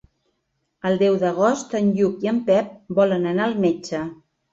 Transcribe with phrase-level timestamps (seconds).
[0.89, 4.01] El deu d'agost en Lluc i en Pep volen anar al metge.